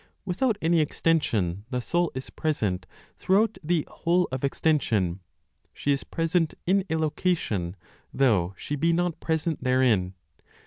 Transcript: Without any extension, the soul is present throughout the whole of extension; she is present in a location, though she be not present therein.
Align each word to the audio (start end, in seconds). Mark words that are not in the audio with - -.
Without 0.25 0.57
any 0.63 0.79
extension, 0.79 1.63
the 1.69 1.79
soul 1.79 2.11
is 2.15 2.31
present 2.31 2.87
throughout 3.19 3.59
the 3.63 3.87
whole 3.87 4.27
of 4.31 4.43
extension; 4.43 5.19
she 5.73 5.91
is 5.91 6.03
present 6.03 6.55
in 6.65 6.83
a 6.89 6.95
location, 6.95 7.75
though 8.11 8.55
she 8.57 8.75
be 8.75 8.93
not 8.93 9.19
present 9.19 9.63
therein. 9.63 10.15